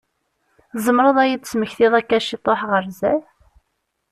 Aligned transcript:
Tzemreḍ 0.73 1.17
ad 1.19 1.27
yi-d-tesmektiḍ 1.29 1.93
akka 1.99 2.19
ciṭuḥ 2.27 2.59
ɣer 2.71 2.83
zzat? 2.91 3.23